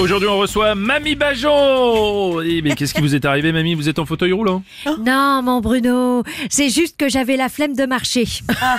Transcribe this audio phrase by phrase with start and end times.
[0.00, 2.40] Aujourd'hui, on reçoit Mamie Bajon.
[2.42, 4.62] Eh, mais qu'est-ce qui vous est arrivé, Mamie Vous êtes en fauteuil roulant
[5.04, 8.24] Non, mon Bruno, c'est juste que j'avais la flemme de marcher.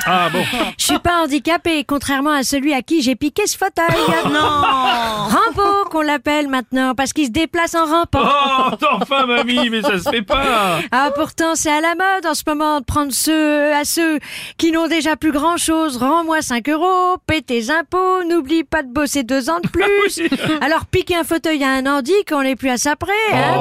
[0.05, 0.43] Ah bon
[0.77, 3.85] Je suis pas handicapé, contrairement à celui à qui j'ai piqué ce fauteuil.
[4.31, 8.21] non Rambo qu'on l'appelle maintenant, parce qu'il se déplace en rampant.
[8.23, 12.33] Oh, enfin, Mamie, mais ça se fait pas Ah, pourtant, c'est à la mode en
[12.33, 14.19] ce moment de prendre ceux à ceux
[14.57, 15.97] qui n'ont déjà plus grand chose.
[15.97, 20.17] Rends-moi 5 euros, paie tes impôts, n'oublie pas de bosser deux ans de plus.
[20.17, 20.29] Oui.
[20.61, 23.53] Alors, piquer un fauteuil à un handi qu'on n'est plus à ça près, hein.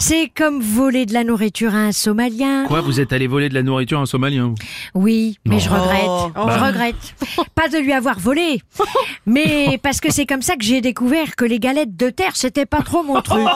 [0.00, 2.64] C'est comme voler de la nourriture à un Somalien.
[2.66, 4.54] Quoi, vous êtes allé voler de la nourriture à un Somalien vous?
[4.94, 6.32] Oui, mais je regrette.
[6.34, 6.56] Bah.
[6.58, 7.14] Je regrette.
[7.54, 8.62] Pas de lui avoir volé,
[9.26, 12.66] mais parce que c'est comme ça que j'ai découvert que les galettes de terre, c'était
[12.66, 13.46] pas trop mon truc.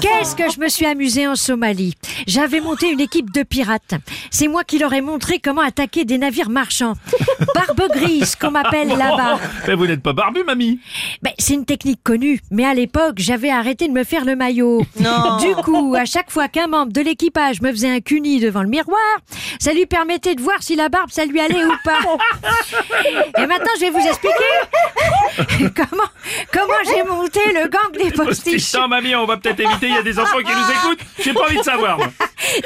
[0.00, 1.94] Qu'est-ce que je me suis amusée en Somalie?
[2.26, 3.94] J'avais monté une équipe de pirates.
[4.30, 6.94] C'est moi qui leur ai montré comment attaquer des navires marchands.
[7.54, 9.38] Barbe grise, qu'on m'appelle là-bas.
[9.66, 10.80] Mais vous n'êtes pas barbu, Mamie?
[11.22, 14.73] Ben, c'est une technique connue, mais à l'époque, j'avais arrêté de me faire le maillot.
[15.40, 18.68] Du coup, à chaque fois qu'un membre de l'équipage me faisait un cuni devant le
[18.68, 18.98] miroir,
[19.58, 21.98] ça lui permettait de voir si la barbe, ça lui allait ou pas.
[23.42, 26.08] Et maintenant, je vais vous expliquer comment,
[26.52, 28.72] comment j'ai monté le gang des postiches.
[28.72, 31.06] Putain, Mamie, on va peut-être éviter, il y a des enfants qui nous écoutent.
[31.22, 31.98] J'ai pas envie de savoir.
[31.98, 32.08] moi.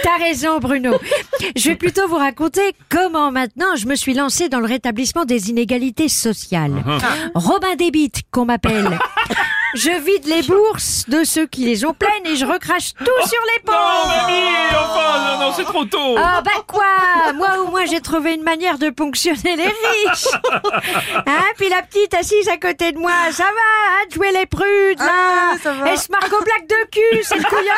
[0.03, 0.95] T'as raison, Bruno.
[1.56, 5.50] Je vais plutôt vous raconter comment maintenant je me suis lancée dans le rétablissement des
[5.50, 6.83] inégalités sociales.
[7.34, 8.98] Robin Débite, qu'on m'appelle.
[9.75, 13.41] Je vide les bourses de ceux qui les ont pleines et je recrache tout sur
[13.57, 14.07] les Non, pauvres.
[14.09, 16.17] Mamie, enfin, non, non, c'est trop tôt.
[16.19, 20.29] Ah bah quoi Moi au moins j'ai trouvé une manière de ponctionner les riches.
[21.27, 24.47] Hein Puis la petite assise à côté de moi, ça va hein, de jouer les
[24.47, 25.55] prudes là
[25.87, 27.73] Elle se marque au black de cul, c'est le couillon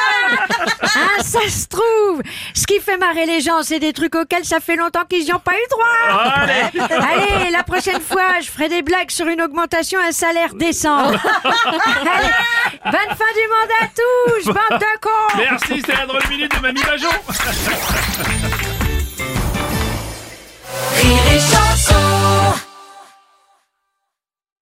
[0.83, 2.23] Hein, ça se trouve
[2.55, 5.33] Ce qui fait marrer les gens, c'est des trucs auxquels ça fait longtemps qu'ils n'y
[5.33, 9.43] ont pas eu droit Allez Allez, la prochaine fois, je ferai des blagues sur une
[9.43, 11.11] augmentation, un salaire décent.
[12.85, 15.37] Bonne fin du monde à tous, bande de cons.
[15.37, 17.09] Merci, c'était la drôle minute de Mamie Bajon